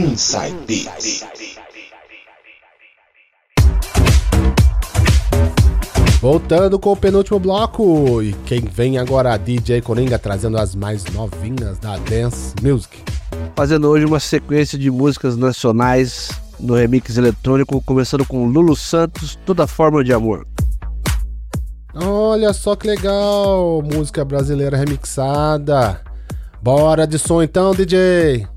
Inside 0.00 0.56
Beats. 0.66 1.26
Voltando 6.22 6.78
com 6.78 6.92
o 6.92 6.96
penúltimo 6.96 7.38
bloco, 7.38 8.22
e 8.22 8.32
quem 8.46 8.62
vem 8.62 8.96
agora, 8.96 9.34
a 9.34 9.36
DJ 9.36 9.82
Coringa, 9.82 10.18
trazendo 10.18 10.56
as 10.56 10.74
mais 10.74 11.04
novinhas 11.12 11.78
da 11.78 11.98
Dance 11.98 12.54
Music. 12.62 12.96
Fazendo 13.54 13.88
hoje 13.88 14.06
uma 14.06 14.18
sequência 14.18 14.78
de 14.78 14.90
músicas 14.90 15.36
nacionais 15.36 16.30
no 16.58 16.74
remix 16.74 17.18
eletrônico, 17.18 17.82
começando 17.82 18.24
com 18.24 18.46
Lulu 18.46 18.74
Santos, 18.74 19.38
Toda 19.44 19.66
Forma 19.66 20.02
de 20.02 20.14
Amor. 20.14 20.46
Olha 21.94 22.54
só 22.54 22.74
que 22.74 22.86
legal, 22.86 23.82
música 23.82 24.24
brasileira 24.24 24.78
remixada. 24.78 26.00
Bora 26.62 27.06
de 27.06 27.18
som 27.18 27.42
então, 27.42 27.74
DJ! 27.74 28.48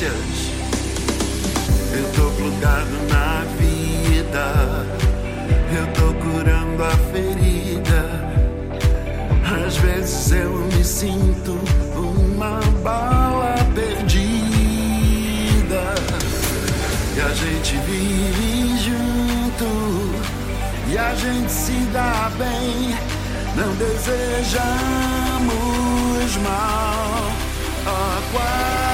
Eu 0.00 0.14
tô 2.14 2.30
plugado 2.36 2.96
na 3.10 3.42
vida, 3.58 4.86
eu 5.76 5.86
tô 5.92 6.14
curando 6.22 6.84
a 6.84 6.90
ferida. 7.10 8.04
Às 9.66 9.76
vezes 9.78 10.30
eu 10.30 10.50
me 10.50 10.84
sinto 10.84 11.58
uma 11.96 12.60
bala 12.80 13.56
perdida. 13.74 14.22
E 17.16 17.20
a 17.20 17.34
gente 17.34 17.76
vive 17.78 18.78
junto, 18.78 19.66
e 20.92 20.96
a 20.96 21.12
gente 21.16 21.50
se 21.50 21.72
dá 21.92 22.30
bem. 22.38 22.96
Não 23.56 23.74
desejamos 23.74 24.28
mal 26.36 27.32
a 27.84 28.22
quase 28.30 28.87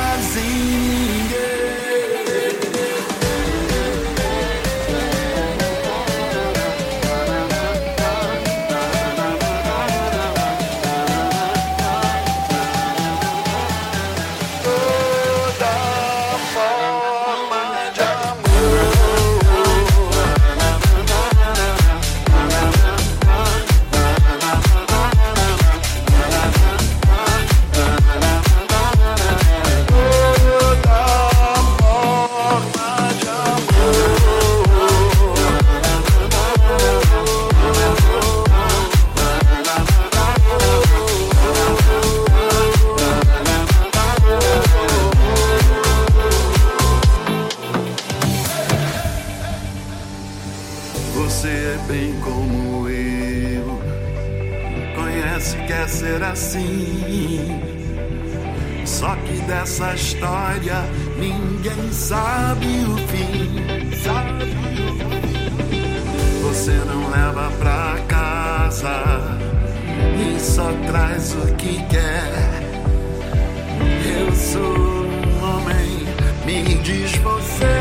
diz 76.84 77.10
você 77.16 77.74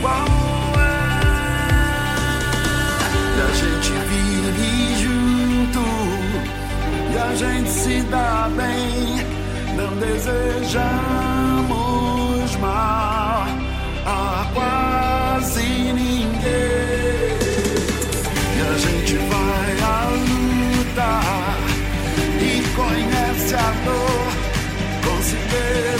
qual 0.00 0.26
é. 0.78 0.94
E 3.36 3.40
a 3.40 3.50
gente 3.60 3.92
vive 4.08 4.72
junto 5.02 5.84
e 7.12 7.14
a 7.18 7.34
gente 7.34 7.68
se 7.68 8.00
dá 8.02 8.48
bem. 8.56 9.26
Não 9.76 9.92
desejamos 9.96 10.86
mal 12.60 13.46
a 14.06 14.46
quase 14.54 15.66
ninguém. 15.92 17.34
E 18.56 18.60
a 18.72 18.74
gente 18.78 19.14
vai 19.32 19.72
à 19.82 20.06
luta 20.22 21.10
e 22.40 22.62
conhece 22.76 23.54
a 23.56 23.70
dor. 23.84 24.28
Consideramos 25.04 25.93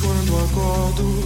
Quando 0.00 0.44
acordo, 0.44 1.24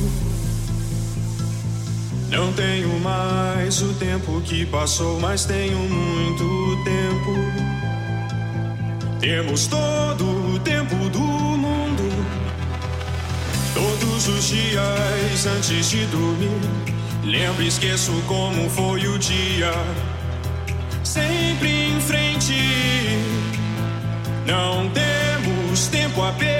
Não 2.30 2.52
tenho 2.52 3.00
mais 3.00 3.82
o 3.82 3.92
tempo 3.94 4.40
que 4.42 4.64
passou, 4.66 5.18
mas 5.18 5.44
tenho 5.44 5.76
muito 5.76 6.84
tempo. 6.84 7.70
Temos 9.18 9.66
todo 9.66 10.54
o 10.54 10.58
tempo 10.60 10.94
do 11.10 11.20
mundo. 11.20 12.02
Todos 13.74 14.28
os 14.28 14.44
dias 14.44 15.46
antes 15.46 15.90
de 15.90 16.06
dormir, 16.06 16.60
lembro 17.24 17.62
e 17.62 17.68
esqueço 17.68 18.12
como 18.28 18.70
foi 18.70 19.06
o 19.08 19.18
dia. 19.18 19.72
Sempre 21.02 21.88
em 21.88 22.00
frente, 22.00 22.54
não 24.46 24.88
temos 24.90 25.88
tempo 25.88 26.22
a 26.22 26.32
perder. 26.32 26.59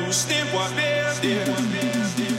o 0.09 0.27
tempo 0.27 0.57
do 0.57 1.61
mundo. 1.61 2.38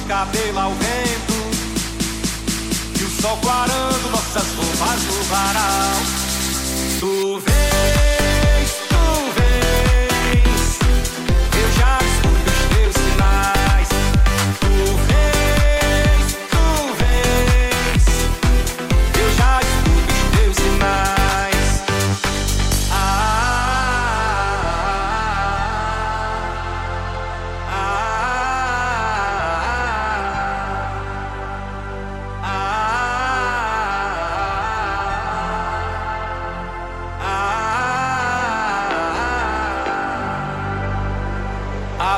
cabelo 0.11 0.59
ao 0.59 0.71
vento. 0.71 1.33
E 2.99 3.03
o 3.05 3.09
sol 3.21 3.37
clarando 3.37 4.09
nossas 4.09 4.45
roupas 4.57 5.03
no 5.03 5.23
varal. 5.23 5.95
Tu 6.99 7.39
vens, 7.39 8.00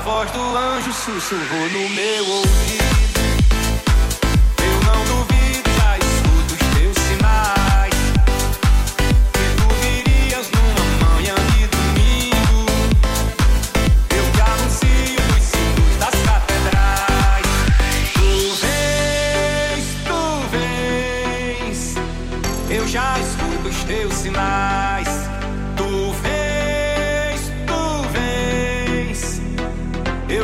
voz 0.04 0.30
do 0.32 0.58
anjo 0.58 0.92
sussurrou 0.92 1.70
no 1.70 1.90
meu 1.90 2.26
ouvido. 2.28 2.93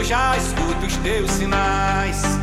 Já 0.10 0.36
escuto 0.36 0.88
os 0.88 0.98
teus 0.98 1.30
sinais. 1.30 2.39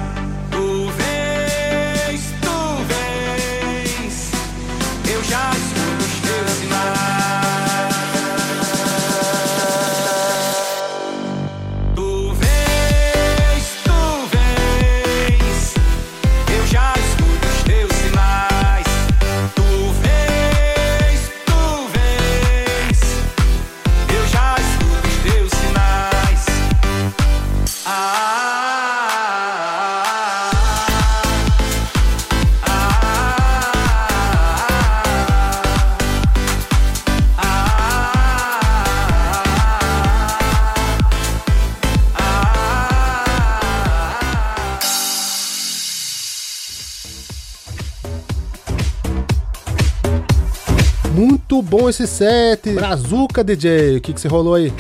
Bom 51.67 51.89
esse 51.89 52.07
set. 52.07 52.71
Brazuca, 52.73 53.43
DJ. 53.43 53.97
O 53.97 54.01
que, 54.01 54.13
que 54.13 54.21
você 54.21 54.29
rolou 54.29 54.55
aí? 54.55 54.73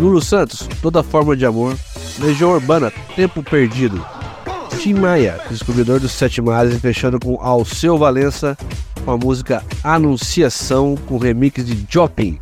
Lulu 0.00 0.22
Santos, 0.22 0.68
Toda 0.80 1.02
Forma 1.02 1.36
de 1.36 1.44
Amor. 1.44 1.76
Legião 2.20 2.52
Urbana, 2.52 2.92
Tempo 3.14 3.42
Perdido. 3.42 4.04
Tim 4.80 4.94
Maia, 4.94 5.40
descobridor 5.50 5.98
dos 5.98 6.12
Sete 6.12 6.40
Mares, 6.40 6.80
fechando 6.80 7.18
com 7.18 7.40
Alceu 7.40 7.98
Valença, 7.98 8.56
com 9.04 9.10
a 9.10 9.16
música 9.16 9.64
Anunciação, 9.82 10.96
com 11.06 11.18
remix 11.18 11.64
de 11.64 11.84
Jopin. 11.90 12.38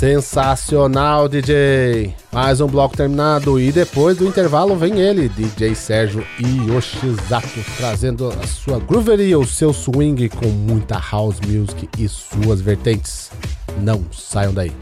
Sensacional, 0.00 1.28
DJ. 1.28 2.14
Mais 2.32 2.58
um 2.62 2.66
bloco 2.66 2.96
terminado. 2.96 3.60
E 3.60 3.70
depois 3.70 4.16
do 4.16 4.26
intervalo 4.26 4.74
vem 4.74 4.98
ele, 4.98 5.28
DJ 5.28 5.74
Sérgio 5.74 6.26
Yoshizato, 6.40 7.62
trazendo 7.76 8.30
a 8.30 8.46
sua 8.46 8.78
grooveria, 8.78 9.38
o 9.38 9.44
seu 9.44 9.74
swing 9.74 10.30
com 10.30 10.46
muita 10.46 10.98
house 10.98 11.38
music 11.46 11.86
e 11.98 12.08
suas 12.08 12.62
vertentes. 12.62 13.30
Não 13.82 14.02
saiam 14.10 14.54
daí. 14.54 14.72